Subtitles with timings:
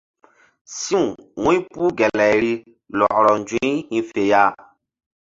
[0.77, 1.03] Si̧w
[1.43, 2.53] wu̧ypuh gelayri
[2.97, 4.43] lɔkrɔ nzu̧y hi̧ fe ya.